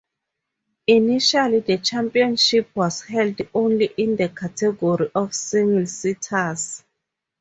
[0.87, 6.83] Initially the championship was held only in the category of single seaters.